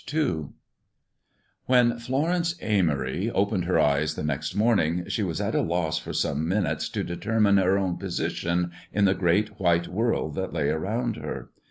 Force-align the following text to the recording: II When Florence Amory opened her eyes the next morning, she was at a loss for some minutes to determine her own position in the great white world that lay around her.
II 0.11 0.47
When 1.67 1.99
Florence 1.99 2.55
Amory 2.59 3.29
opened 3.29 3.65
her 3.65 3.79
eyes 3.79 4.15
the 4.15 4.23
next 4.23 4.55
morning, 4.55 5.05
she 5.07 5.21
was 5.21 5.39
at 5.39 5.53
a 5.53 5.61
loss 5.61 5.99
for 5.99 6.11
some 6.11 6.47
minutes 6.47 6.89
to 6.89 7.03
determine 7.03 7.57
her 7.57 7.77
own 7.77 7.97
position 7.97 8.71
in 8.91 9.05
the 9.05 9.13
great 9.13 9.59
white 9.59 9.87
world 9.87 10.33
that 10.33 10.53
lay 10.53 10.69
around 10.69 11.17
her. 11.17 11.51